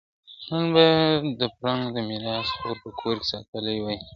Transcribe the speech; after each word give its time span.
نن 0.49 0.63
به 0.73 0.85
د 1.39 1.41
فرنګ 1.55 1.83
د 1.95 1.97
میراث 2.07 2.47
خور 2.57 2.75
په 2.83 2.89
کور 2.99 3.15
کي 3.21 3.25
ساندي 3.31 3.77
وي!. 3.85 3.97